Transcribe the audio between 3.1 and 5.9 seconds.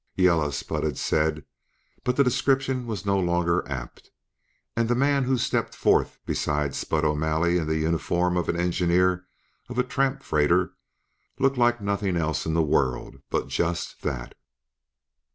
longer apt. And the man who stepped